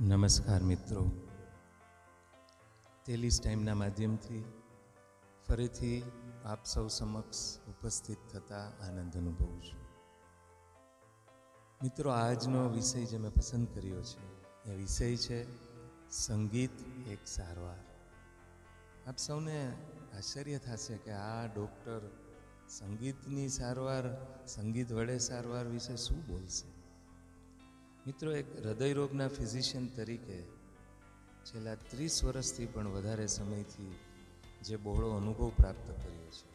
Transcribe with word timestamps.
નમસ્કાર 0.00 0.62
મિત્રો. 0.62 1.10
તેલીસ 3.04 3.40
ટાઈમના 3.40 3.74
માધ્યમથી 3.74 4.44
ફરીથી 5.48 6.02
આપ 6.44 6.64
સૌ 6.64 6.88
સમક્ષ 6.88 7.58
ઉપસ્થિત 7.58 8.16
થતા 8.32 8.72
આનંદ 8.88 9.16
અનુભવું 9.16 9.62
છું. 9.62 9.80
મિત્રો, 11.82 12.10
આજનો 12.10 12.68
વિષય 12.68 13.04
જે 13.04 13.18
મેં 13.18 13.32
પસંદ 13.32 13.68
કર્યો 13.74 14.02
છે, 14.02 14.42
એ 14.70 14.76
વિષય 14.76 15.16
છે 15.16 15.46
સંગીત 16.10 16.70
એક 17.08 17.26
સારવાર. 17.26 17.78
આપ 19.06 19.16
સૌને 19.16 19.72
આશ્ચર્ય 20.16 20.58
થશે 20.58 20.96
કે 20.96 21.12
આ 21.12 21.46
ડૉક્ટર 21.46 22.00
સંગીતની 22.68 23.48
સારવાર, 23.48 24.26
સંગીત 24.46 24.92
વડે 24.92 25.18
સારવાર 25.18 25.66
વિશે 25.66 25.96
શું 25.96 26.26
બોલશે? 26.26 26.83
મિત્રો, 28.06 28.32
એક 28.32 28.46
હૃદયરોગના 28.64 29.28
ફિઝિશિયન 29.28 29.86
તરીકે 29.86 30.42
છેલ્લા 31.44 31.74
ત્રીસ 31.74 32.24
વર્ષથી 32.24 32.66
પણ 32.66 32.88
વધારે 32.88 33.26
સમયથી 33.26 33.94
જે 34.62 34.76
બહોળો 34.76 35.10
અનુભવ 35.10 35.48
પ્રાપ્ત 35.48 35.86
કર્યો 35.86 36.30
છે 36.30 36.48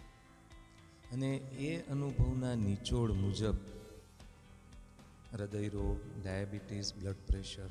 અને 1.13 1.35
એ 1.59 1.81
અનુભવના 1.91 2.55
નિચોડ 2.55 3.11
મુજબ 3.11 3.55
હૃદયરોગ, 5.33 5.97
ડાયાબિટીસ 6.23 6.93
બ્લડ 6.93 7.15
પ્રેશર 7.27 7.69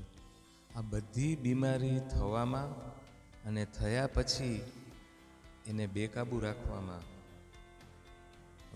આ 0.77 0.81
બધી 0.81 1.37
બીમારી 1.37 2.01
થવામાં 2.01 2.70
અને 3.48 3.65
થયા 3.65 4.06
પછી 4.06 4.61
એને 5.67 5.87
બેકાબૂ 5.87 6.41
રાખવામાં 6.41 7.03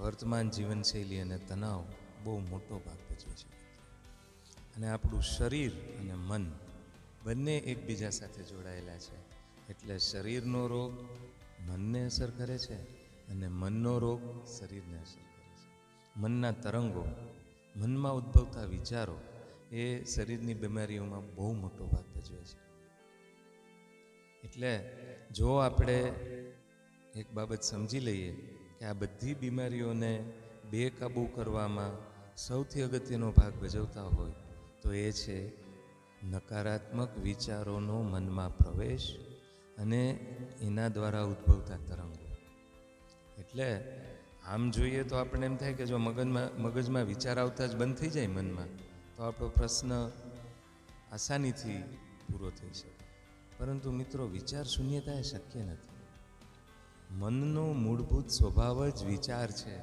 વર્તમાન 0.01 0.51
જીવનશૈલી 0.51 1.21
અને 1.21 1.39
તણાવ 1.39 1.85
બહુ 2.25 2.39
મોટો 2.39 2.79
ભાગ 2.79 2.99
ભજવે 3.11 3.35
છે. 3.35 3.62
અને 4.77 4.89
આપણું 4.89 5.23
શરીર 5.23 5.73
અને 6.01 6.15
મન 6.15 6.53
બંને 7.25 7.57
એકબીજા 7.57 8.11
સાથે 8.11 8.43
જોડાયેલા 8.43 8.99
છે. 8.99 9.33
એટલે 9.69 9.99
શરીરનો 9.99 10.67
રોગ 10.67 10.93
મનને 11.69 12.05
અસર 12.05 12.31
કરે 12.31 12.59
છે 12.59 12.75
અને 13.29 13.49
મનનો 13.49 13.99
રોગ 13.99 14.47
શરીરને 14.47 14.99
અસર 14.99 15.21
કરે 15.21 15.51
છે. 15.57 15.69
મનના 16.17 16.53
તરંગો, 16.53 17.05
મનમાં 17.77 18.15
ઉદ્ભવતા 18.15 18.65
વિચારો 18.65 19.21
એ 19.73 20.05
શરીરની 20.05 20.55
બીમારીઓમાં 20.55 21.35
બહુ 21.35 21.53
મોટો 21.53 21.87
ભાગ 21.87 22.05
ભજવે 22.15 22.45
છે. 22.45 22.59
એટલે 24.45 24.97
જો 25.31 25.55
આપણે 25.55 25.99
એક 27.15 27.33
બાબત 27.33 27.63
સમજી 27.63 28.01
લઈએ 28.01 28.33
કે 28.79 28.85
આ 28.85 28.93
બધી 28.93 29.35
બીમારીઓને 29.35 30.33
બેકાબૂ 30.71 31.27
કરવામાં 31.27 32.13
સૌથી 32.37 32.83
અગત્યનો 32.83 33.31
ભાગ 33.31 33.55
ભજવતા 33.55 34.03
હોય 34.03 34.33
તો 34.83 34.93
એ 34.93 35.13
છે, 35.13 35.53
નકારાત્મક 36.27 37.19
વિચારોનો 37.19 38.03
મનમાં 38.03 38.57
પ્રવેશ 38.57 39.19
અને 39.79 40.11
એના 40.61 40.89
દ્વારા 40.89 41.23
ઉદ્ભવતા 41.23 41.77
તરંગો. 41.77 42.37
એટલે 43.39 43.99
આમ 44.47 44.71
જોઈએ 44.71 45.03
તો 45.03 45.17
આપણને 45.17 45.47
એમ 45.47 45.57
થાય 45.57 45.73
કે 45.73 45.87
જો 45.87 45.99
મગજમાં 45.99 46.63
મગજમાં 46.63 47.03
વિચાર 47.03 47.39
આવતા 47.39 47.67
જ 47.67 47.77
બંધ 47.77 47.97
થઈ 47.97 48.11
જાય 48.11 48.27
મનમાં, 48.27 48.67
તો 49.17 49.23
આપણો 49.23 49.49
પ્રશ્ન 49.49 50.11
આસાનીથી 51.13 51.83
પૂરો 52.33 52.51
થઈ 52.51 52.73
શકે. 52.73 53.05
પરંતુ 53.59 53.91
મિત્રો, 53.91 54.27
વિચાર 54.27 54.65
શૂન્યતા 54.65 55.13
એ 55.13 55.23
શક્ય 55.23 55.63
નથી. 55.63 55.93
મનનો 57.11 57.73
મૂળભૂત 57.73 58.29
સ્વભાવ 58.29 58.89
જ 58.89 59.05
વિચાર 59.05 59.51
છે. 59.51 59.77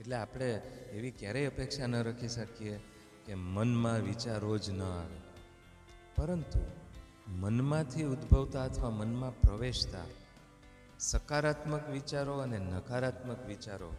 એટલે 0.00 0.16
આપણે 0.16 0.54
એવી 0.92 1.10
ક્યારેય 1.10 1.46
અપેક્ષા 1.46 1.86
ન 1.86 2.02
રાખી 2.02 2.28
શકીએ 2.28 2.80
કે 3.26 3.34
મનમાં 3.34 4.00
વિચારો 4.00 4.58
જ 4.58 4.70
ન 4.70 4.82
આવે. 4.82 5.18
પરંતુ 6.16 6.60
મનમાંથી 7.28 8.02
ઉદ્ભવતા 8.02 8.64
અથવા 8.64 8.90
મનમાં 8.90 9.40
પ્રવેશતા 9.40 10.04
સકારાત્મક 11.00 11.88
વિચારો 11.90 12.38
અને 12.38 12.58
નકારાત્મક 12.58 13.46
વિચારો, 13.46 13.90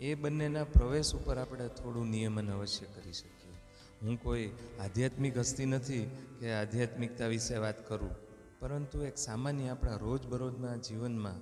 એ 0.00 0.14
બંનેના 0.14 0.64
પ્રવેશ 0.64 1.14
ઉપર 1.14 1.38
આપણે 1.38 1.68
થોડું 1.68 2.10
નિયમન 2.10 2.50
અવશ્ય 2.50 2.86
કરી 2.86 3.12
શકીએ. 3.12 3.56
હું 4.02 4.22
કોઈ 4.22 4.50
આધ્યાત્મિક 4.80 5.38
હસ્તી 5.38 5.66
નથી 5.66 6.10
કે 6.40 6.52
આધ્યાત્મિકતા 6.52 7.26
વિશે 7.26 7.56
વાત 7.56 7.88
કરું, 7.88 8.14
પરંતુ 8.60 9.02
એક 9.02 9.18
સામાન્ય 9.18 9.68
આપણા 9.68 9.96
રોજબરોજના 9.96 10.76
જીવનમાં 10.76 11.40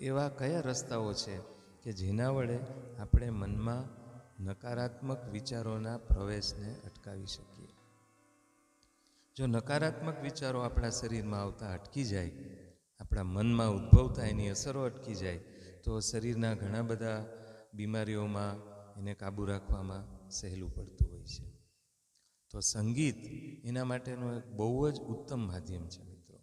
એવા 0.00 0.28
કયા 0.28 0.60
રસ્તાઓ 0.60 1.12
છે 1.12 1.36
કે 1.84 1.92
જેના 1.92 2.28
વડે 2.28 2.58
આપણે 3.00 3.30
મનમાં 3.30 4.01
નકારાત્મક 4.40 5.28
વિચારોના 5.28 5.98
પ્રવેશને 5.98 6.74
અટકાવી 6.74 7.26
શકીએ. 7.26 7.68
જો 9.36 9.46
નકારાત્મક 9.46 10.20
વિચારો 10.22 10.60
આપણા 10.60 10.90
શરીરમાં 10.90 11.42
આવતા 11.42 11.72
અટકી 11.72 12.04
જાય, 12.04 12.32
આપણા 13.00 13.22
મનમાં 13.22 13.70
ઉદ્ભવતા 13.70 14.22
એની 14.22 14.48
અસરો 14.48 14.82
અટકી 14.82 15.14
જાય, 15.14 15.38
તો 15.84 16.00
શરીરના 16.00 16.54
ઘણા 16.54 16.82
બધા 16.82 17.26
બીમારીઓમાં 17.74 18.72
એને 18.98 19.14
કાબૂ 19.14 19.44
રાખવામાં 19.44 20.30
સહેલું 20.30 20.74
પડતું 20.74 21.12
હોય 21.12 21.24
છે. 21.24 21.52
તો 22.50 22.60
સંગીત 22.60 23.16
એના 23.64 23.84
માટેનું 23.84 24.36
એક 24.36 24.46
બહુ 24.46 24.90
જ 24.90 25.00
ઉત્તમ 25.00 25.38
માધ્યમ 25.38 25.88
છે 25.88 26.02
મિત્રો. 26.02 26.40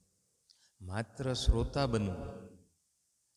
માત્ર 0.81 1.33
શ્રોતા 1.33 1.85
બનવું 1.85 2.49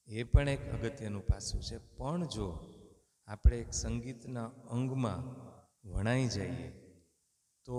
એ 0.08 0.22
પણ 0.22 0.48
એક 0.48 0.72
અગત્યનું 0.72 1.26
પાસું 1.26 1.62
છે. 1.62 1.78
પણ 1.96 2.26
જો 2.26 2.68
આપણે 3.28 3.56
એક 3.58 3.72
સંગીતના 3.72 4.44
અંગમાં 4.44 5.20
વણાઈ 5.88 6.28
જઈએ, 6.28 6.68
તો 7.64 7.78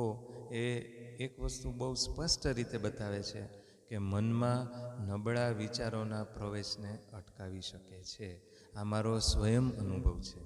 એ 0.53 0.79
એક 1.19 1.39
વસ્તુ 1.39 1.71
બહુ 1.71 1.93
સ્પષ્ટ 1.93 2.47
રીતે 2.47 2.77
બતાવે 2.77 3.23
છે 3.23 3.41
કે 3.89 3.97
મનમાં 3.97 4.67
નબળા 5.05 5.49
વિચારોના 5.49 6.23
પ્રવેશને 6.23 6.99
અટકાવી 7.13 7.61
શકે 7.61 8.03
છે. 8.03 8.41
આ 8.75 8.83
મારો 8.83 9.19
સ્વયં 9.19 9.77
અનુભવ 9.77 10.21
છે. 10.21 10.39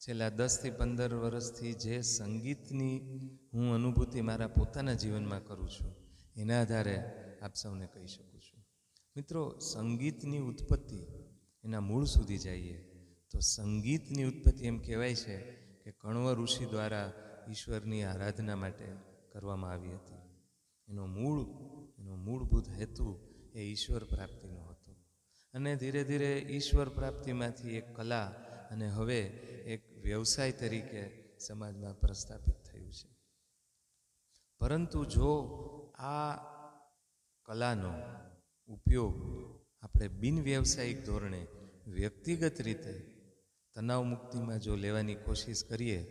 છેલ્લા 0.00 0.28
દસથી 0.28 0.70
પંદર 0.70 1.14
વર્ષથી 1.14 1.72
જે 1.74 2.02
સંગીતની 2.02 2.98
હું 3.54 3.74
અનુભૂતિ 3.74 4.20
મારા 4.20 4.46
પોતાના 4.48 4.92
જીવનમાં 4.92 5.44
કરું 5.44 5.68
છું, 5.68 5.94
એના 6.36 6.60
આધારે 6.60 6.96
આપ 7.42 7.54
સૌને 7.54 7.86
કહી 7.86 8.06
શકું 8.06 8.40
છું. 8.40 8.64
મિત્રો, 9.16 9.58
સંગીતની 9.58 10.38
ઉત્પત્તિ 10.38 11.00
એના 11.64 11.80
મૂળ 11.80 12.04
સુધી 12.04 12.38
જઈએ 12.38 12.87
તો 13.30 13.40
સંગીતની 13.40 14.24
ઉત્પત્તિ 14.24 14.64
એમ 14.64 14.78
કહેવાય 14.78 15.14
છે 15.14 15.38
કે 15.84 15.90
કણવ 15.90 16.34
ઋષિ 16.34 16.66
દ્વારા 16.66 17.12
ઈશ્વરની 17.50 18.04
આરાધના 18.04 18.56
માટે 18.56 18.92
કરવામાં 19.32 19.70
આવી 19.70 19.94
હતી. 19.94 20.18
એનો 20.88 21.06
મૂળ, 21.06 21.40
એનો 21.98 22.16
મૂળભૂત 22.16 22.68
હેતુ 22.68 23.18
એ 23.54 23.60
ઈશ્વર 23.60 24.04
પ્રાપ્તિનો 24.04 24.64
હતો. 24.64 24.92
અને 25.54 25.76
ધીરે 25.76 26.04
ધીરે 26.04 26.38
ઈશ્વર 26.38 26.88
પ્રાપ્તિમાંથી 26.88 27.76
એક 27.76 27.96
કલા 27.96 28.26
અને 28.70 28.88
હવે 28.88 29.20
એક 29.66 29.98
વ્યવસાય 30.02 30.52
તરીકે 30.52 31.28
સમાજમાં 31.38 32.00
પ્રસ્થાપિત 32.00 32.54
થયું 32.72 32.92
છે. 32.92 33.16
પરંતુ 34.58 35.04
જો 35.04 35.32
આ 35.98 36.36
કલાનો 37.44 37.92
ઉપયોગ 38.68 39.14
આપણે 39.82 40.08
બિન 40.08 40.42
વ્યવસાયિક 40.42 41.06
ધોરણે 41.06 41.46
વ્યક્તિગત 41.86 42.60
રીતે 42.60 43.17
તણાવ 43.78 44.02
મુક્તિમાં 44.02 44.58
જો 44.58 44.76
લેવાની 44.76 45.14
કોશિશ 45.14 45.64
કરીએ, 45.64 46.02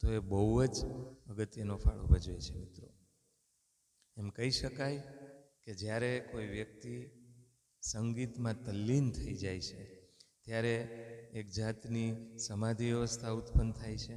તો 0.00 0.12
એ 0.12 0.18
બહુ 0.18 0.66
જ 0.66 0.84
અગત્યનો 1.26 1.76
ફાળો 1.76 2.02
ભજવે 2.02 2.40
છે 2.40 2.54
મિત્રો. 2.54 2.88
એમ 4.16 4.28
કહી 4.28 4.50
શકાય 4.50 5.02
કે 5.64 5.74
જ્યારે 5.74 6.28
કોઈ 6.32 6.46
વ્યક્તિ 6.46 7.10
સંગીતમાં 7.82 8.64
તલ્લીન 8.64 9.10
થઈ 9.10 9.34
જાય 9.34 9.60
છે, 9.60 9.84
ત્યારે 10.44 10.74
એક 11.32 11.48
જાતની 11.50 12.38
સમાધિ 12.38 12.90
અવસ્થા 12.90 13.30
ઉત્પન્ન 13.30 13.72
થાય 13.72 13.98
છે 13.98 14.14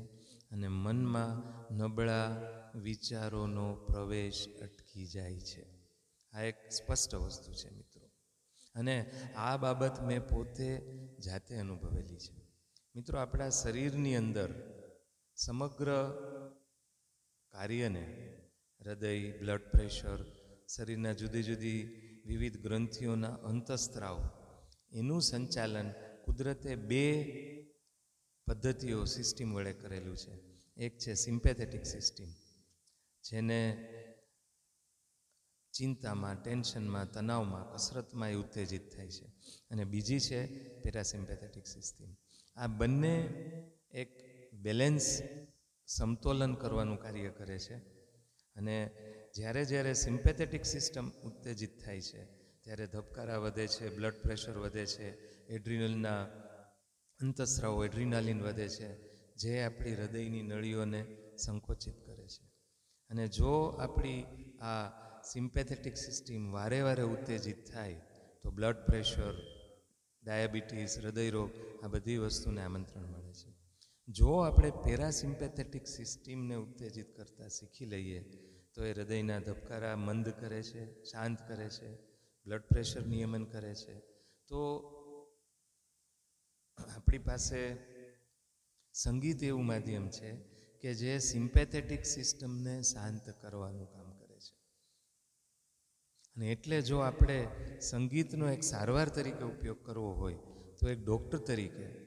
અને 0.52 0.68
મનમાં 0.68 1.34
નબળા 1.76 2.42
વિચારોનો 2.76 3.76
પ્રવેશ 3.76 4.48
અટકી 4.62 5.06
જાય 5.06 5.40
છે. 5.40 5.66
આ 6.34 6.42
એક 6.42 6.72
સ્પષ્ટ 6.72 7.16
વસ્તુ 7.16 7.54
છે 7.54 7.70
મિત્રો. 7.70 8.08
અને 8.76 9.12
આ 9.36 9.58
બાબત 9.58 10.02
મેં 10.02 10.28
પોતે 10.28 10.82
જાતે 11.20 11.56
અનુભવેલી 11.56 12.16
છે. 12.16 12.45
મિત્રો, 12.96 13.20
આપણા 13.20 13.50
શરીરની 13.50 14.16
અંદર 14.16 14.50
સમગ્ર 15.36 15.90
કાર્યને, 17.52 18.38
હૃદય 18.80 19.32
બ્લડ 19.32 19.62
પ્રેશર 19.62 20.26
શરીરના 20.76 21.14
જુદી 21.14 21.44
જુદી 21.44 21.84
વિવિધ 22.26 22.62
ગ્રંથિઓના 22.62 23.34
અંતસ્ત્રાવ, 23.34 24.30
એનું 24.92 25.22
સંચાલન 25.22 25.92
કુદરતે 26.26 26.76
બે 26.76 27.04
પદ્ધતિઓ 28.48 29.06
સિસ્ટમ 29.06 29.54
વડે 29.54 29.74
કરેલું 29.74 30.18
છે. 30.18 30.40
એક 30.76 30.98
છે 30.98 31.14
સિમ્પેથેટિક 31.14 31.86
સિસ્ટમ 31.86 32.28
જેને 33.24 33.90
ચિંતામાં, 35.74 36.44
ટેન્શનમાં, 36.44 37.12
તણાવમાં, 37.12 37.74
કસરતમાં 37.74 38.30
એ 38.30 38.36
ઉત્તેજિત 38.36 38.96
થાય 38.96 39.10
છે. 39.10 39.26
અને 39.72 39.86
બીજી 39.86 40.20
છે 40.20 40.46
પેરાસિમ્પેથેટિક 40.80 41.68
સિસ્ટમ 41.68 42.25
આ 42.56 42.68
બંને 42.68 43.16
એક 43.92 44.10
બેલેન્સ 44.54 45.22
સમતોલન 45.88 46.54
કરવાનું 46.54 47.00
કાર્ય 47.00 47.30
કરે 47.30 47.60
છે. 47.60 47.76
અને 48.56 48.92
જ્યારે 49.36 49.66
જ્યારે 49.66 49.94
સિમ્પેથેટિક 49.94 50.66
સિસ્ટમ 50.66 51.10
ઉત્તેજિત 51.10 51.86
થાય 51.86 52.02
છે, 52.02 52.26
ત્યારે 52.62 52.88
ધબકારા 52.88 53.38
વધે 53.38 53.68
છે, 53.68 53.96
બ્લડ 53.96 54.14
પ્રેશર 54.14 54.58
વધે 54.58 54.86
છે, 54.86 55.38
એડ્રિનલના 55.48 56.24
અંતસ્રાવો 57.20 57.86
એડ્રિનાલિન 57.86 58.42
વધે 58.42 58.70
છે, 58.70 59.16
જે 59.36 59.62
આપણી 59.62 59.96
હૃદયની 59.96 60.42
નળીઓને 60.42 61.06
સંકોચિત 61.38 62.06
કરે 62.06 62.28
છે. 62.28 62.46
અને 63.10 63.28
જો 63.28 63.68
આપણી 63.68 64.24
આ 64.62 64.88
સિમ્પેથેટિક 65.22 65.98
સિસ્ટમ 65.98 66.52
વારે 66.52 66.82
વારે 66.82 67.04
ઉત્તેજિત 67.04 67.74
થાય, 67.74 68.02
તો 68.44 68.52
બ્લડ 68.52 68.76
પ્રેશર 68.76 69.55
ડાયાબિટીસ, 70.26 70.98
હૃદયરોગ, 71.00 71.52
આ 71.84 71.88
બધી 71.88 72.18
વસ્તુને 72.18 72.62
આમંત્રણ 72.64 73.04
મળે 73.04 73.34
છે. 73.34 73.54
જો 74.08 74.38
આપણે 74.38 74.72
પેરાસિમ્પેથેટિક 74.72 75.88
સિસ્ટમને 75.88 76.56
ઉત્તેજિત 76.56 77.16
કરતાં 77.18 77.50
શીખી 77.50 77.86
લઈએ, 77.86 78.20
તો 78.74 78.84
એ 78.84 78.94
હૃદયના 78.94 79.40
ધબકારા 79.40 79.96
મંદ 79.96 80.30
કરે 80.30 80.64
છે, 80.64 81.04
શાંત 81.04 81.48
કરે 81.48 81.70
છે, 81.70 81.96
બ્લડ 82.46 82.62
પ્રેશર 82.62 83.06
નિયમન 83.06 83.44
કરે 83.44 83.76
છે. 83.76 84.00
તો 84.48 84.62
આપણી 86.98 87.18
પાસે 87.18 87.78
સંગીત 88.94 89.44
એવું 89.44 89.66
માધ્યમ 89.66 90.10
છે 90.10 90.32
કે 90.84 90.94
જે 90.94 91.18
સિમ્પેથેટિક 91.20 92.06
સિસ્ટમને 92.06 92.82
શાંત 92.82 93.30
કરવાનું 93.30 93.94
કામ 93.94 94.15
અને 96.36 96.52
એટલે 96.52 96.82
જો 96.82 96.98
આપણે 96.98 97.48
સંગીતનો 97.80 98.50
એક 98.50 98.64
સારવાર 98.64 99.10
તરીકે 99.10 99.44
ઉપયોગ 99.44 99.86
કરવો 99.86 100.12
હોય, 100.14 100.36
તો 100.80 100.90
એક 100.90 101.06
ડૉક્ટર 101.06 101.38
તરીકે 101.38 102.06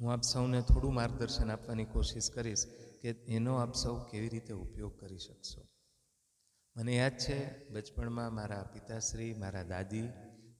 હું 0.00 0.12
આપ 0.12 0.22
સૌને 0.22 0.62
થોડું 0.62 0.94
માર્ગદર્શન 0.94 1.50
આપવાની 1.50 1.84
કોશિશ 1.84 2.30
કરીશ 2.30 2.66
કે 3.02 3.10
એનો 3.10 3.56
આપ 3.56 3.74
સૌ 3.74 4.04
કેવી 4.04 4.28
રીતે 4.28 4.52
ઉપયોગ 4.52 5.00
કરી 5.00 5.18
શકશો. 5.18 5.68
મને 6.76 6.96
યાદ 6.96 7.18
છે, 7.18 7.68
બચપણમાં 7.68 8.34
મારા 8.34 8.62
પિતાશ્રી, 8.62 9.34
મારા 9.34 9.62
દાદી, 9.62 10.08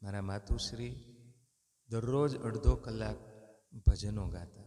મારા 0.03 0.23
માતુશ્રી 0.23 0.95
દરરોજ 1.89 2.37
અડધો 2.37 2.75
કલાક 2.77 3.17
ભજનો 3.87 4.29
ગાતા. 4.29 4.63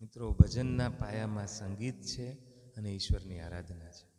મિત્રો, 0.00 0.30
ભજનના 0.30 0.88
પાયામાં 0.88 1.46
સંગીત 1.46 2.02
છે 2.02 2.32
અને 2.74 2.90
ઈશ્વરની 2.90 3.40
આરાધના 3.40 3.90
છે. 3.90 4.09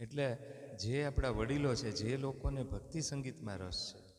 એટલે 0.00 0.38
જે 0.80 1.04
આપણા 1.04 1.28
વડીલો 1.28 1.74
છે, 1.74 1.90
જે 1.92 2.16
લોકોને 2.16 2.62
ભક્તિ 2.62 3.00
સંગીતમાં 3.00 3.58
રસ 3.58 3.94
છે, 3.94 4.14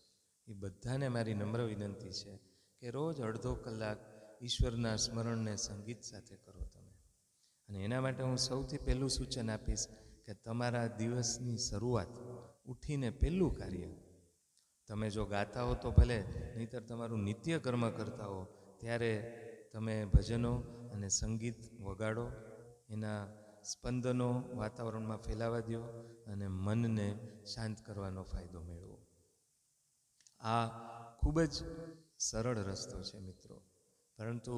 એ 0.51 0.53
બધાને 0.53 1.07
મારી 1.07 1.33
નમ્ર 1.33 1.61
વિનંતી 1.61 2.09
છે 2.09 2.39
કે 2.79 2.89
રોજ 2.89 3.21
અડધો 3.21 3.55
કલાક 3.55 3.97
ઈશ્વરના 4.43 4.95
સ્મરણને 4.95 5.55
સંગીત 5.55 6.03
સાથે 6.03 6.35
કરો 6.35 6.63
તમે. 6.63 6.93
અને 7.69 7.83
એના 7.83 8.01
માટે 8.01 8.23
હું 8.23 8.37
સૌથી 8.37 8.77
પહેલું 8.77 9.09
સૂચન 9.09 9.49
આપીશ 9.49 9.87
કે 10.25 10.33
તમારા 10.33 10.87
દિવસની 10.87 11.57
શરૂઆત 11.57 12.07
ઉઠીને 12.65 13.09
પહેલું 13.09 13.55
કાર્ય. 13.55 13.87
તમે 14.87 15.09
જો 15.09 15.25
ગાતા 15.25 15.63
હો 15.63 15.73
તો 15.73 15.91
ભલે, 15.91 16.23
નહીતર 16.57 16.79
તમારું 16.79 17.23
નિત્ય 17.23 17.59
કર્મ 17.59 17.89
કરતા 17.89 18.25
હો, 18.25 18.47
ત્યારે 18.79 19.41
તમે 19.73 20.05
ભજનો 20.05 20.55
અને 20.93 21.09
સંગીત 21.09 21.81
વગાડો. 21.81 22.31
એના 22.89 23.27
સ્પંદનો 23.65 24.43
વાતાવરણમાં 24.55 25.17
ફેલાવા 25.17 25.59
દો 25.59 25.81
અને 26.27 26.47
મનને 26.47 27.07
શાંત 27.45 27.77
કરવાનો 27.81 28.23
ફાયદો 28.23 28.59
મેળવો. 28.61 28.97
આ 30.39 30.67
ખૂબ 31.19 31.41
જ 31.41 31.55
સરળ 32.19 32.57
રસ્તો 32.57 33.01
છે 33.01 33.19
મિત્રો. 33.19 33.61
પરંતુ 34.17 34.55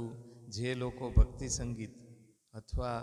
જે 0.48 0.76
લોકો 0.76 1.10
ભક્તિ 1.10 1.48
સંગીત 1.50 1.94
અથવા 2.54 3.00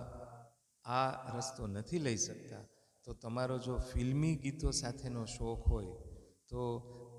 આ 0.84 1.36
રસ્તો 1.38 1.66
નથી 1.66 1.98
લઈ 1.98 2.16
શકતા, 2.16 2.64
તો 3.04 3.14
તમારો 3.14 3.58
જો 3.58 3.76
ફિલ્મી 3.76 4.36
ગીતો 4.36 4.70
સાથેનો 4.70 5.24
શોખ 5.24 5.68
હોય, 5.68 5.94
તો 6.48 6.60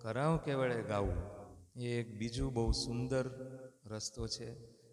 કરાવ 0.01 0.37
કેવળે 0.37 0.81
ગાવું 0.81 1.19
એ 1.75 1.99
એક 1.99 2.17
બીજું 2.17 2.53
બહુ 2.53 2.71
સુંદર 2.71 3.25
રસ્તો 3.85 4.27
છે 4.27 4.47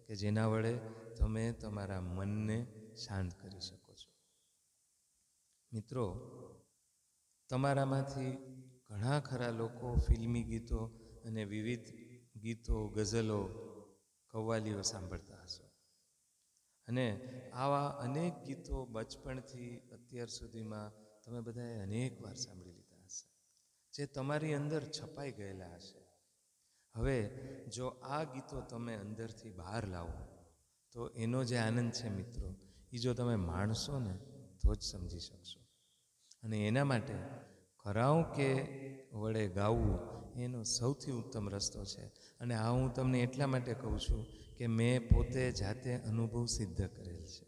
કે 0.07 0.15
જેના 0.15 0.47
વડે 0.47 0.73
તમે 1.19 1.51
તમારા 1.51 2.01
મનને 2.01 2.57
શાંત 2.95 3.33
કરી 3.41 3.59
શકો. 3.59 3.82
મિત્રો, 5.73 6.05
તમારામાંથી 7.49 8.31
ઘણા 8.89 9.19
ખરા 9.19 9.49
લોકો 9.49 9.95
ફિલ્મી 9.95 10.43
ગીતો 10.43 10.79
અને 11.25 11.45
વિવિધ 11.45 11.87
ગીતો, 12.35 12.87
ગઝલો, 12.87 13.39
કવ્વાલીઓ 14.29 14.81
સાંભળતા 14.81 15.43
હશો. 15.43 15.63
અને 16.87 17.05
આવા 17.53 17.87
અનેક 17.87 18.43
ગીતો 18.43 18.85
બચપણથી 18.85 19.77
અત્યાર 19.77 20.27
સુધીમાં 20.27 20.91
તમે 21.23 21.41
બધાએ 21.41 21.79
અનેક 21.79 22.21
વાર 22.21 22.35
સાંભળી 22.35 22.71
લીધા 22.71 23.03
હશે, 23.05 23.25
જે 23.93 24.05
તમારી 24.05 24.53
અંદર 24.53 24.83
છપાઈ 24.83 25.31
ગયેલા 25.31 25.75
હશે. 25.75 25.99
હવે 26.95 27.17
જો 27.67 27.87
આ 27.87 28.23
ગીતો 28.23 28.61
તમે 28.61 28.95
અંદરથી 28.95 29.51
બહાર 29.51 29.87
લાવો, 29.87 30.13
તો 30.91 31.09
એનો 31.09 31.43
જે 31.43 31.57
આનંદ 31.57 31.91
છે 31.91 32.09
મિત્રો 32.09 32.55
એ 32.91 32.97
જો 32.97 33.13
તમે 33.13 33.35
માણશો 33.35 33.99
ને, 33.99 34.17
તો 34.61 34.75
જ 34.75 34.81
સમજી 34.81 35.19
શકશો. 35.19 35.62
અને 36.43 36.67
એના 36.67 36.83
માટે 36.83 37.13
કરાવ 37.79 38.23
કે 38.23 38.49
વડે 39.13 39.47
ગાવું, 39.47 39.99
એનો 40.39 40.63
સૌથી 40.63 41.11
ઉત્તમ 41.11 41.49
રસ્તો 41.49 41.85
છે. 41.85 42.05
અને 42.39 42.55
આ 42.55 42.71
હું 42.71 42.93
તમને 42.93 43.19
એટલા 43.19 43.47
માટે 43.47 43.73
કહું 43.73 43.99
છું 43.99 44.25
કે 44.57 44.67
મેં 44.67 45.07
પોતે 45.07 45.51
જાતે 45.51 45.95
અનુભવ 45.95 46.45
સિદ્ધ 46.45 46.81
કરેલ 46.87 47.25
છે. 47.25 47.45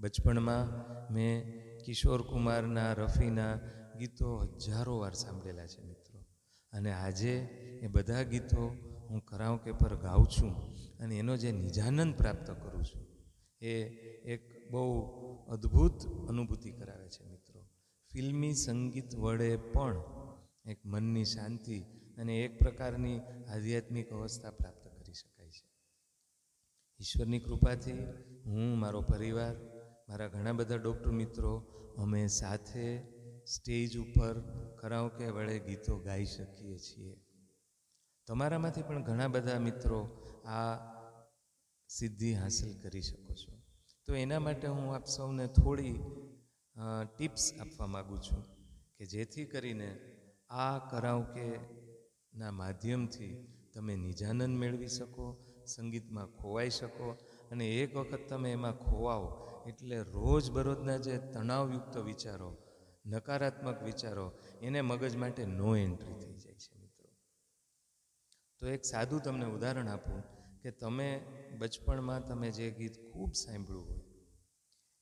બચપણમાં 0.00 0.60
મેં 1.12 1.42
કિશોર 1.84 2.22
કુમારના, 2.22 2.92
રફીના 2.92 3.56
ગીતો 3.98 4.36
હજારો 4.36 4.98
વાર 4.98 5.12
સાંભળેલા 5.12 5.66
છે 5.66 5.82
મિત્રો. 5.82 6.20
અને 6.72 6.92
આજે 6.92 7.34
એ 7.82 7.86
બધા 7.86 8.22
ગીતો 8.22 8.62
હું 9.10 9.24
કરાવકે 9.24 9.72
પર 9.72 9.96
ગાઉં 9.96 10.26
છું 10.26 10.52
અને 10.98 11.18
એનો 11.18 11.36
જે 11.36 11.52
નિજાનંદ 11.52 12.14
પ્રાપ્ત 12.14 12.50
કરું 12.50 12.84
છું, 12.84 13.06
એ 13.60 13.72
એક 14.24 14.70
બહુ 14.70 15.06
અદ્ભુત 15.48 16.28
અનુભૂતિ 16.28 16.70
કરાવે 16.70 17.08
છે 17.08 17.29
ફિલ્મી 18.12 18.54
સંગીત 18.54 19.16
વડે 19.16 19.56
પણ 19.56 20.02
એક 20.66 20.86
મનની 20.86 21.24
શાંતિ 21.24 21.80
અને 22.18 22.38
એક 22.38 22.58
પ્રકારની 22.58 23.20
આધ્યાત્મિક 23.20 24.10
અવસ્થા 24.10 24.50
પ્રાપ્ત 24.50 24.98
કરી 24.98 25.12
શકાય 25.12 25.50
છે. 25.50 25.68
ઈશ્વરની 27.00 27.38
કૃપાથી 27.38 27.92
હું, 28.46 28.78
મારો 28.78 29.00
પરિવાર, 29.00 29.56
મારા 30.08 30.28
ઘણા 30.28 30.52
બધા 30.52 30.76
ડૉક્ટર 30.76 31.10
મિત્રો, 31.10 31.58
અમે 31.98 32.26
સાથે 32.26 33.02
સ્ટેજ 33.44 33.98
ઉપર 33.98 34.40
કરાઓકે 34.80 35.26
વડે 35.26 35.58
ગીતો 35.58 35.98
ગાઈ 35.98 36.24
શકીએ 36.24 36.78
છીએ. 36.78 37.16
તમારામાંથી 38.26 38.82
પણ 38.82 39.02
ઘણા 39.02 39.28
બધા 39.28 39.58
મિત્રો 39.58 40.22
આ 40.46 40.76
સિદ્ધિ 41.88 42.32
હાંસલ 42.32 42.80
કરી 42.82 43.02
શકો 43.02 43.34
છો. 43.34 43.58
તો 44.06 44.14
એના 44.14 44.38
માટે 44.38 44.68
હું 44.68 44.94
આપ 44.94 45.06
સૌને 45.06 45.46
થોડી 45.46 45.98
ટિપ્સ 46.76 47.44
આપવા 47.52 47.86
માગું 47.86 48.20
છું 48.20 48.42
કે 48.96 49.04
જેથી 49.06 49.46
કરીને 49.52 49.88
આ 50.50 50.76
કરાઓકેના 50.90 52.52
માધ્યમથી 52.52 53.34
તમે 53.74 53.94
નિજાનંદ 53.96 54.54
મેળવી 54.62 54.88
શકો, 54.88 55.26
સંગીતમાં 55.66 56.32
ખોવાઈ 56.38 56.70
શકો 56.70 57.08
અને 57.50 57.64
એક 57.80 57.90
વખત 57.96 58.22
તમે 58.28 58.48
એમાં 58.52 58.76
ખોવાઓ 58.78 59.26
એટલે 59.68 59.96
રોજબરોજના 60.14 60.98
જે 61.06 61.14
તણાવયુક્ત 61.32 61.94
વિચારો, 62.08 62.50
નકારાત્મક 63.04 63.78
વિચારો, 63.84 64.26
એને 64.60 64.80
મગજ 64.82 65.14
માટે 65.16 65.42
નો 65.58 65.70
એન્ટ્રી 65.76 66.16
થઈ 66.22 66.38
જાય 66.42 66.58
છે 66.64 66.74
મિત્રો. 66.82 67.08
તો 68.60 68.64
એક 68.66 68.82
સાદું 68.84 69.20
તમને 69.22 69.46
ઉદાહરણ 69.56 69.88
આપું 69.88 70.20
કે 70.62 70.70
તમે 70.72 71.08
બચપણમાં 71.58 72.26
તમે 72.28 72.48
જે 72.50 72.66
ગીત 72.70 72.96
ખૂબ 73.08 73.32
સાંભળ્યું 73.34 73.88
હોય, 73.88 74.04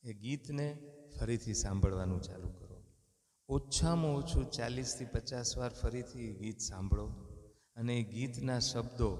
એ 0.04 0.12
ગીતને 0.14 0.68
ફરીથી 1.18 1.58
સાંભળવાનું 1.64 2.22
ચાલુ 2.28 2.48
કરો. 2.58 2.76
ઓછામાં 3.48 4.14
ઓછું 4.20 4.46
ચાલીસથી 4.56 5.12
પચાસ 5.14 5.50
વાર 5.58 5.72
ફરીથી 5.80 6.30
ગીત 6.40 6.60
સાંભળો 6.70 7.06
અને 7.76 7.94
એ 8.00 8.04
ગીતના 8.14 8.60
શબ્દો 8.70 9.10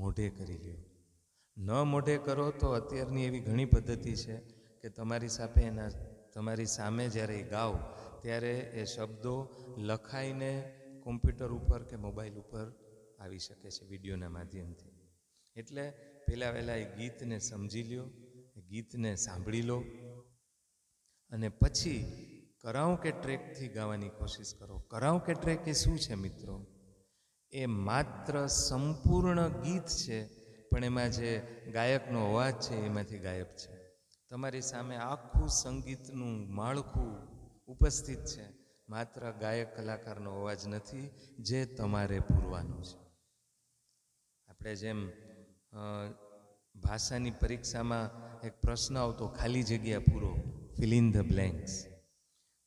મોઢે 0.00 0.28
કરી 0.38 0.60
લ્યો. 0.64 0.80
ન 1.56 1.68
મોઢે 1.92 2.16
કરો 2.26 2.46
તો 2.60 2.68
અત્યારની 2.80 3.26
એવી 3.28 3.46
ઘણી 3.48 3.72
પદ્ધતિ 3.74 4.14
છે 4.22 4.36
કે 4.80 4.88
તમારી 4.98 5.36
સાથે 5.38 5.62
એના, 5.70 5.90
તમારી 6.34 6.70
સામે 6.76 7.04
જ્યારે 7.14 7.36
એ 7.42 7.48
ગાઓ 7.54 7.74
ત્યારે 8.22 8.54
એ 8.80 8.84
શબ્દો 8.94 9.34
લખાઈને 9.88 10.52
કોમ્પ્યુટર 11.04 11.50
ઉપર 11.58 11.80
કે 11.90 11.96
મોબાઈલ 12.06 12.36
ઉપર 12.44 12.66
આવી 13.22 13.42
શકે 13.46 13.68
છે 13.76 13.88
વિડીયોના 13.90 14.32
માધ્યમથી. 14.36 14.94
એટલે 15.56 15.84
પહેલાં 16.26 16.52
વહેલાં 16.56 16.82
એ 16.84 16.86
ગીતને 16.98 17.36
સમજી 17.48 17.86
લ્યો 17.90 18.06
ગીતને 18.70 19.10
સાંભળી 19.16 19.66
લો 19.70 19.78
અને 21.30 21.48
પછી 21.48 22.16
કરાવ 22.62 22.96
કે 22.96 23.10
ટ્રેકથી 23.10 23.68
ગાવાની 23.68 24.08
કોશિશ 24.08 24.54
કરો? 24.54 24.78
કરાવ 24.78 25.18
કે 25.18 25.34
ટ્રેક 25.34 25.68
એ 25.68 25.72
શું 25.72 25.98
છે 25.98 26.14
મિત્રો? 26.14 26.66
એ 27.52 27.66
માત્ર 27.66 28.46
સંપૂર્ણ 28.46 29.48
ગીત 29.48 29.86
છે, 29.86 30.26
પણ 30.68 30.84
એમાં 30.84 31.10
જે 31.10 31.40
ગાયકનો 31.72 32.30
અવાજ 32.30 32.54
છે, 32.54 32.74
એમાંથી 32.74 33.18
ગાયબ 33.18 33.46
છે. 33.46 33.80
તમારી 34.30 34.60
સામે 34.60 34.96
આખું 34.96 35.48
સંગીતનું 35.48 36.54
માળખું 36.54 37.12
ઉપસ્થિત 37.66 38.24
છે. 38.24 38.48
માત્ર 38.88 39.30
ગાયક 39.30 39.76
કલાકારનો 39.76 40.40
અવાજ 40.40 40.66
નથી, 40.66 41.10
જે 41.38 41.64
તમારે 41.64 42.20
પૂરવાનો 42.20 42.82
છે. 42.82 42.98
આપણે 44.48 44.74
જેમ 44.74 45.10
ભાષાની 46.74 47.30
પરીક્ષામાં 47.30 48.10
એક 48.46 48.60
પ્રશ્ન 48.60 48.98
આવતો, 48.98 49.28
ખાલી 49.28 49.62
જગ્યા 49.62 49.98
પૂરો. 49.98 50.49
ફિલ 50.76 50.92
ઇન 50.94 51.12
ધ 51.12 51.18
બ્લેન્ક્સ 51.18 51.86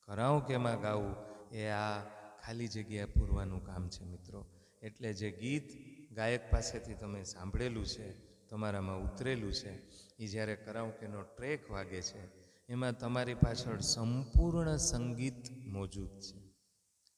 કરાવું 0.07 0.45
કે 0.45 0.53
એમાં 0.53 0.81
ગાવું? 0.81 1.15
એ 1.55 1.67
આ 1.67 1.99
ખાલી 2.43 2.67
જગ્યા 2.67 3.05
પૂરવાનું 3.05 3.65
કામ 3.65 3.89
છે 3.89 4.03
મિત્રો. 4.03 4.45
એટલે 4.81 5.13
જે 5.13 5.31
ગીત 5.31 5.67
ગાયક 6.13 6.51
પાસેથી 6.51 6.93
તમે 6.93 7.23
સાંભળેલું 7.23 7.85
છે, 7.85 8.07
તમારામાં 8.47 9.03
ઉતરેલું 9.03 9.53
છે 9.53 9.71
એ 10.19 10.27
જ્યારે 10.27 10.55
કરાઉકેનો 10.55 11.21
ટ્રેક 11.21 11.71
વાગે 11.71 12.01
છે, 12.01 12.21
એમાં 12.69 12.97
તમારી 12.97 13.33
પાછળ 13.33 13.79
સંપૂર્ણ 13.79 14.77
સંગીત 14.77 15.49
મોજૂદ 15.67 16.19
છે. 16.19 16.39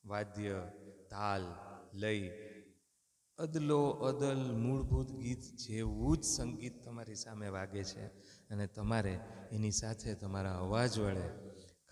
વાદ્ય, 0.05 0.71
તાલ, 1.09 1.43
લય, 1.93 2.29
અદલો 3.37 3.89
અદલ 3.89 4.53
મૂળભૂત 4.53 5.11
ગીત 5.11 5.41
જેવું 5.41 6.17
જ 6.17 6.23
સંગીત 6.23 6.83
તમારી 6.83 7.15
સામે 7.15 7.49
વાગે 7.49 7.83
છે. 7.83 8.05
અને 8.49 8.67
તમારે 8.67 9.19
એની 9.51 9.71
સાથે 9.71 10.13
તમારા 10.13 10.57
અવાજ 10.57 10.99
વડે 10.99 11.29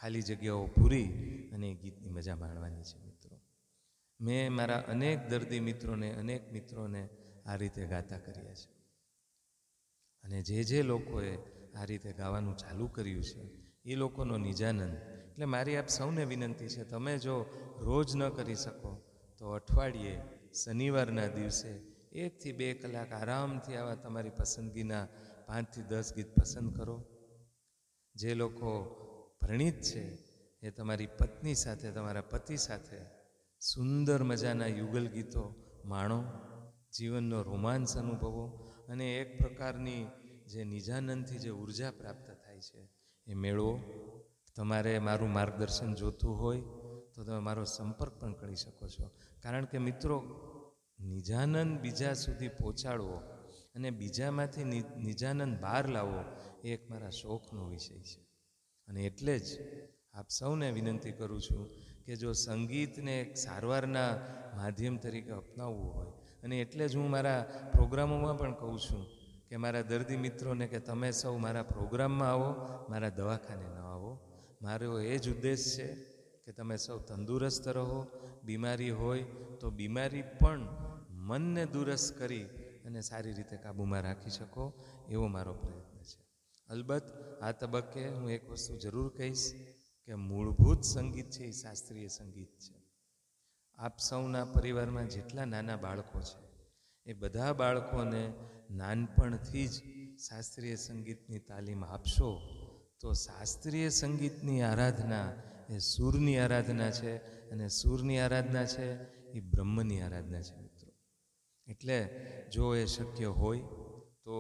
ખાલી 0.01 0.21
જગ્યાઓ 0.21 0.65
પૂરી 0.65 1.07
અને 1.53 1.73
ગીતની 1.73 2.09
મજા 2.09 2.35
માણવાની 2.35 2.83
છે, 2.83 3.05
મિત્રો. 3.05 3.39
મેં 4.21 4.53
મારા 4.53 4.77
અનેક 4.77 5.29
દર્દી 5.29 5.59
મિત્રોને, 5.59 6.13
અનેક 6.13 6.51
મિત્રોને 6.51 7.09
આ 7.45 7.55
રીતે 7.55 7.85
ગાતા 7.85 8.17
કર્યા 8.17 8.53
છે. 8.53 8.73
અને 10.23 10.41
જે 10.41 10.63
જે 10.63 10.81
લોકોએ 10.81 11.37
આ 11.75 11.85
રીતે 11.85 12.13
ગાવાનું 12.13 12.57
ચાલુ 12.57 12.87
કર્યું 12.87 13.23
છે, 13.23 13.41
એ 13.85 13.95
લોકોનો 13.95 14.37
નિજાનંદ. 14.37 14.95
એટલે 15.29 15.45
મારી 15.45 15.77
આપ 15.77 15.87
સૌને 15.87 16.25
વિનંતી 16.25 16.67
છે, 16.67 16.83
તમે 16.83 17.17
જો 17.17 17.45
રોજ 17.79 18.15
ન 18.15 18.29
કરી 18.29 18.55
શકો, 18.55 19.01
તો 19.39 19.51
અઠવાડિયે, 19.51 20.21
શનિવારના 20.53 21.27
દિવસે 21.27 21.69
એકથી 22.11 22.51
બે 22.51 22.73
કલાક 22.73 23.11
આરામથી 23.11 23.75
આવા 23.75 23.95
તમારી 23.95 24.29
પસંદગીના 24.29 25.07
પાંચથી 25.47 25.81
દસ 25.81 26.13
ગીત 26.15 26.35
પસંદ 26.35 26.77
કરો. 26.77 27.03
જે 28.15 28.33
લોકો 28.33 28.69
ભરણિત 29.41 29.81
છે, 29.81 30.17
એ 30.61 30.69
તમારી 30.69 31.07
પત્ની 31.07 31.55
સાથે, 31.55 31.91
તમારા 31.91 32.21
પતિ 32.21 32.57
સાથે 32.57 32.97
સુંદર 33.59 34.23
મજાના 34.23 34.67
યુગલ 34.67 35.07
ગીતો 35.07 35.55
માણો, 35.85 36.23
જીવનનો 36.97 37.41
રોમાંસ 37.41 37.97
અનુભવો 37.97 38.45
અને 38.89 39.17
એક 39.17 39.37
પ્રકારની 39.37 40.05
જે 40.47 40.63
નિજાનંદથી 40.63 41.39
જે 41.39 41.49
ઊર્જા 41.49 41.91
પ્રાપ્ત 41.91 42.27
થાય 42.27 42.61
છે, 42.61 42.89
એ 43.27 43.33
મેળવો. 43.33 43.79
તમારે 44.55 44.99
મારું 44.99 45.29
માર્ગદર્શન 45.29 45.95
જોતું 45.95 46.39
હોય, 46.39 46.61
તો 47.15 47.23
તમે 47.23 47.39
મારો 47.39 47.63
સંપર્ક 47.63 48.13
પણ 48.19 48.33
કરી 48.33 48.55
શકો 48.55 48.87
છો. 48.87 49.11
કારણ 49.43 49.65
કે 49.65 49.77
મિત્રો, 49.77 50.17
નિજાનંદ 50.99 51.79
બીજા 51.79 52.13
સુધી 52.13 52.47
પહોંચાડવો 52.47 53.21
અને 53.75 53.89
બીજામાંથી 53.91 54.63
નિજાનંદ 54.97 55.61
બહાર 55.61 55.89
લાવવો 55.89 56.21
એ 56.63 56.73
એક 56.73 56.89
મારા 56.89 57.09
શોખનો 57.09 57.67
વિષય 57.67 57.99
છે. 57.99 58.21
અને 58.87 59.01
એટલે 59.03 59.39
જ 59.39 59.47
આપ 60.13 60.29
સૌને 60.29 60.71
વિનંતી 60.71 61.11
કરું 61.11 61.41
છું 61.41 61.69
કે 62.05 62.15
જો 62.15 62.33
સંગીતને 62.33 63.21
એક 63.21 63.37
સારવારના 63.37 64.11
માધ્યમ 64.55 64.97
તરીકે 64.97 65.31
અપનાવવું 65.31 65.93
હોય, 65.93 66.11
અને 66.43 66.61
એટલે 66.61 66.87
જ 66.87 66.95
હું 66.95 67.09
મારા 67.09 67.69
પ્રોગ્રામોમાં 67.71 68.37
પણ 68.37 68.53
કહું 68.53 68.79
છું 68.79 69.05
કે 69.49 69.57
મારા 69.57 69.81
દર્દી 69.81 70.17
મિત્રોને 70.17 70.67
કે 70.67 70.79
તમે 70.79 71.11
સૌ 71.11 71.37
મારા 71.37 71.63
પ્રોગ્રામમાં 71.63 72.29
આવો, 72.29 72.49
મારા 72.89 73.09
દવાખાને 73.09 73.67
ન 73.75 73.77
આવો. 73.77 74.19
મારો 74.61 74.99
એ 74.99 75.17
જ 75.17 75.29
ઉદ્દેશ 75.29 75.77
છે 75.77 75.87
કે 76.45 76.51
તમે 76.51 76.77
સૌ 76.77 76.97
તંદુરસ્ત 76.99 77.67
રહો. 77.67 78.07
બીમારી 78.43 78.91
હોય 78.91 79.23
તો 79.59 79.69
બીમારી 79.69 80.21
પણ 80.21 80.67
મનને 81.09 81.65
દુરસ્ત 81.65 82.19
કરી 82.19 82.45
અને 82.85 83.01
સારી 83.01 83.33
રીતે 83.33 83.57
કાબૂમાં 83.57 84.01
રાખી 84.01 84.29
શકો 84.29 84.63
એવો 85.09 85.27
મારો 85.27 85.53
પ્રયત્ન 85.53 85.99
છે. 86.01 86.19
અલબત્ત, 86.69 87.07
આ 87.41 87.51
તબક્કે 87.51 88.03
હું 88.07 88.31
એક 88.31 88.43
વસ્તુ 88.49 88.77
જરૂર 88.77 89.09
કહીશ 89.17 89.45
કે 90.05 90.15
મૂળભૂત 90.15 90.81
સંગીત 90.83 91.29
છે 91.29 91.43
એ 91.43 91.51
શાસ્ત્રીય 91.51 92.07
સંગીત 92.07 92.53
છે. 92.59 92.75
આપ 93.79 93.95
સૌના 93.99 94.45
પરિવારમાં 94.45 95.07
જેટલા 95.07 95.45
નાના 95.45 95.77
બાળકો 95.77 96.19
છે, 96.21 96.37
એ 97.05 97.13
બધા 97.13 97.53
બાળકોને 97.53 98.23
નાનપણથી 98.71 99.67
જ 99.67 99.75
શાસ્ત્રીય 100.19 100.75
સંગીતની 100.75 101.39
તાલીમ 101.39 101.81
આપશો 101.85 102.29
તો 103.01 103.13
શાસ્ત્રીય 103.13 103.89
સંગીતની 103.89 104.61
આરાધના 104.61 105.29
એ 105.69 105.79
સૂરની 105.79 106.37
આરાધના 106.37 106.91
છે 106.91 107.13
અને 107.51 107.67
સૂરની 107.69 108.19
આરાધના 108.19 108.65
છે 108.65 108.87
એ 109.31 109.39
બ્રહ્મની 109.51 110.01
આરાધના 110.01 110.41
છે. 110.41 110.62
એટલે 111.67 111.97
જો 112.51 112.75
એ 112.75 112.85
શક્ય 112.85 113.25
હોય, 113.25 113.63
તો 114.23 114.35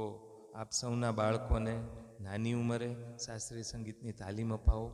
આપ 0.55 0.71
સૌના 0.71 1.11
બાળકોને 1.11 1.81
નાની 2.19 2.53
ઉંમરે 2.53 3.17
શાસ્ત્રીય 3.25 3.61
સંગીતની 3.61 4.11
તાલીમ 4.11 4.53
અપાવો. 4.53 4.89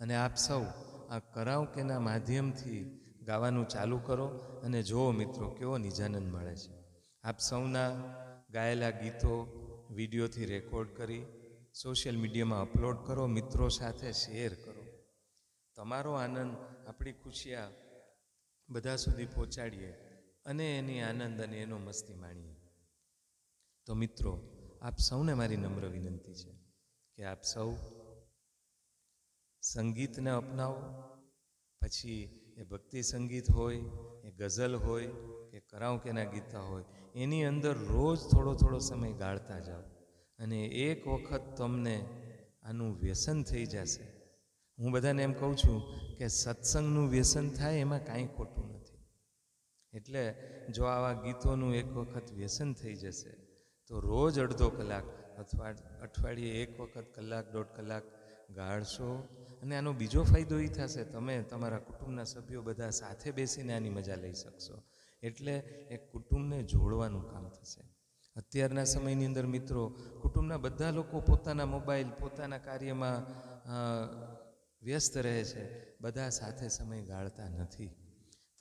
અને 0.00 0.16
આપ 0.16 0.36
સૌ 0.36 0.64
આ 1.10 1.18
કરાઓકેના 1.18 2.00
માધ્યમથી 2.00 3.00
ગાવાનું 3.22 3.66
ચાલુ 3.66 3.98
કરો 3.98 4.26
અને 4.64 4.82
જુઓ 4.82 5.12
મિત્રો 5.12 5.50
કેવો 5.50 5.78
નિજાનંદ 5.78 6.28
મળે 6.32 6.54
છે. 6.56 6.72
આપ 7.24 7.38
સૌના 7.38 7.90
ગાયેલા 8.50 8.90
ગીતો 8.90 9.34
વિડીયોથી 9.90 10.46
રેકોર્ડ 10.46 10.90
કરી 10.90 11.24
સોશિયલ 11.82 12.16
મીડિયામાં 12.16 12.62
અપલોડ 12.62 12.96
કરો, 13.06 13.28
મિત્રો 13.28 13.68
સાથે 13.68 14.12
શેર 14.12 14.54
કરો. 14.54 14.84
તમારો 15.76 16.12
આનંદ, 16.12 16.54
આપણી 16.86 17.12
ખુશિયા 17.12 17.70
બધા 18.68 18.96
સુધી 18.96 19.24
પહોંચાડીએ. 19.24 20.03
અને 20.46 20.78
એની 20.78 21.00
આનંદ 21.00 21.40
અને 21.40 21.56
એનો 21.58 21.78
મસ્તી 21.78 22.14
માણીએ. 22.14 22.56
તો 23.86 23.94
મિત્રો, 23.94 24.40
આપ 24.82 24.98
સૌને 24.98 25.34
મારી 25.34 25.56
નમ્ર 25.56 25.86
વિનંતી 25.86 26.34
છે 26.34 26.52
કે 27.16 27.24
આપ 27.24 27.42
સૌ 27.42 27.74
સંગીતને 29.60 30.30
અપનાવો, 30.30 30.80
પછી 31.80 32.40
એ 32.56 32.62
ભક્તિ 32.62 33.02
સંગીત 33.02 33.50
હોય, 33.50 33.80
એ 34.24 34.30
ગઝલ 34.30 34.74
હોય, 34.74 35.06
કે 35.50 35.60
કરાઉકેના 35.60 36.24
ગીતા 36.24 36.60
હોય, 36.60 36.84
એની 37.14 37.44
અંદર 37.44 37.76
રોજ 37.78 38.18
થોડો 38.18 38.54
થોડો 38.54 38.78
સમય 38.78 39.12
ગાળતા 39.12 39.58
જાઓ 39.58 39.82
અને 40.38 40.64
એક 40.66 41.08
વખત 41.08 41.56
તમને 41.56 42.04
આનું 42.62 42.98
વ્યસન 42.98 43.42
થઈ 43.42 43.66
જશે. 43.66 44.02
હું 44.78 44.92
બધાને 44.92 45.22
એમ 45.22 45.32
કહું 45.32 45.56
છું 45.56 45.82
કે 46.16 46.28
સત્સંગનું 46.28 47.08
વ્યસન 47.08 47.50
થાય 47.50 47.78
એમાં 47.78 48.04
કાંઈ 48.04 48.26
ખોટું 48.26 48.74
નથી. 48.74 48.83
એટલે 49.94 50.22
જો 50.76 50.84
આવા 50.84 51.14
ગીતોનું 51.24 51.74
એક 51.80 51.88
વખત 51.96 52.28
વ્યસન 52.32 52.70
થઈ 52.80 52.96
જશે, 52.96 53.32
તો 53.86 54.00
રોજ 54.00 54.34
અડધો 54.38 54.68
કલાક 54.68 55.06
અથવા 55.38 55.70
અઠવાડિયે 56.02 56.62
એક 56.62 56.80
વખત 56.80 57.06
કલાક, 57.14 57.46
દોઢ 57.54 57.72
કલાક 57.76 58.04
ગાળશો 58.50 59.08
અને 59.62 59.74
આનો 59.76 59.92
બીજો 59.92 60.22
ફાયદો 60.22 60.56
એ 60.58 60.68
થશે, 60.68 61.04
તમે 61.04 61.34
તમારા 61.42 61.86
કુટુંબના 61.88 62.24
સભ્યો 62.24 62.62
બધા 62.62 62.90
સાથે 62.90 63.32
બેસીને 63.32 63.72
આની 63.74 63.90
મજા 63.90 64.18
લઈ 64.24 64.34
શકશો. 64.34 64.76
એટલે 65.22 65.54
એક 65.94 66.02
કુટુંબને 66.12 66.58
જોડવાનું 66.62 67.24
કામ 67.32 67.46
થશે. 67.48 67.82
અત્યારના 68.36 68.84
સમયની 68.84 69.26
અંદર 69.26 69.46
મિત્રો, 69.46 69.82
કુટુંબના 70.22 70.58
બધા 70.58 70.90
લોકો 70.90 71.20
પોતાના 71.20 71.66
મોબાઈલ, 71.66 72.10
પોતાના 72.20 72.58
કાર્યમાં 72.58 73.20
વ્યસ્ત 74.82 75.14
રહે 75.16 75.44
છે, 75.44 75.64
બધા 76.00 76.30
સાથે 76.30 76.68
સમય 76.68 77.02
ગાળતા 77.02 77.48
નથી. 77.48 77.90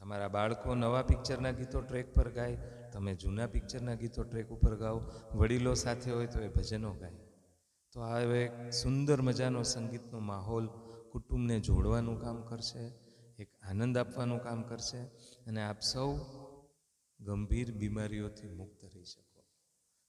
તમારા 0.04 0.28
બાળકો 0.28 0.76
નવા 0.76 1.02
પિક્ચરના 1.02 1.52
ગીતો 1.52 1.82
ટ્રેક 1.82 2.14
પર 2.14 2.32
ગાય, 2.32 2.56
તમે 2.94 3.16
જૂના 3.16 3.48
પિક્ચરના 3.48 3.94
ગીતો 3.94 4.24
ટ્રેક 4.24 4.50
ઉપર 4.50 4.76
ગાઓ, 4.76 5.02
વડીલો 5.34 5.74
સાથે 5.74 6.12
હોય 6.12 6.28
તો 6.28 6.42
એ 6.42 6.48
ભજનો 6.48 6.94
ગાય. 6.94 7.14
તો 7.92 8.02
આ 8.02 8.20
હવે 8.20 8.72
સુંદર 8.72 9.22
મજાનો 9.22 9.64
સંગીતનો 9.64 10.20
માહોલ 10.20 10.68
કુટુંબને 11.12 11.60
જોડવાનું 11.60 12.22
કામ 12.22 12.42
કરશે, 12.42 12.92
એક 13.40 13.50
આનંદ 13.70 13.98
આપવાનું 13.98 14.44
કામ 14.44 14.64
કરશે 14.64 14.98
અને 15.48 15.64
આપ 15.64 15.82
સૌ 15.82 16.18
ગંભીર 17.20 17.72
બીમારીઓથી 17.72 18.50
મુક્ત 18.50 18.86
રહી 18.86 19.04
શકો. 19.04 19.44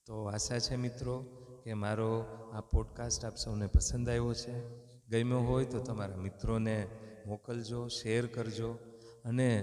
તો 0.06 0.24
આશા 0.24 0.58
છે 0.58 0.76
મિત્રો 0.76 1.20
કે 1.64 1.74
મારો 1.74 2.24
આ 2.52 2.60
પોડકાસ્ટ 2.60 3.24
આપ 3.24 3.36
સૌને 3.36 3.66
પસંદ 3.66 4.08
આવ્યો 4.08 4.34
છે. 4.34 4.84
ગમ્યો 5.08 5.38
હોય 5.38 5.64
તો 5.64 5.78
તમારા 5.80 6.16
મિત્રોને 6.16 6.88
મોકલજો, 7.26 7.88
શેર 7.88 8.26
કરજો. 8.26 8.78
અને 9.24 9.62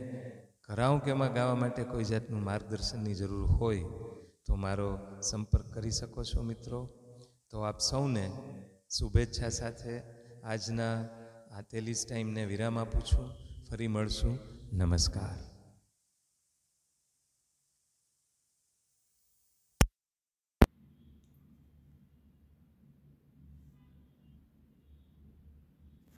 કરાઉકેમાં 0.68 1.34
ગાવા 1.34 1.56
માટે 1.56 1.84
કોઈ 1.84 2.03
જાતનું 2.03 2.44
માર્ગદર્શનની 2.44 3.13
જરૂર 3.13 3.46
હોય 3.46 3.84
તો 4.48 4.56
મારો 4.56 5.00
સંપર્ક 5.22 5.74
કરી 5.74 5.91
શકો 5.91 6.24
છો 6.24 6.41
મિત્રો. 6.41 6.89
તો 7.50 7.60
આપ 7.60 7.80
સૌને 7.80 8.32
શુભેચ્છા 8.89 9.50
સાથે 9.50 10.01
આજના 10.44 11.03
આ 11.58 11.62
તેલીસ 11.62 12.06
ટાઈમને 12.10 12.46
વિરામ 12.46 12.80
આપું 12.80 13.01
છું. 13.01 13.30
ફરી 13.70 13.88
મળશું. 13.88 14.39
નમસ્કાર. 14.74 15.50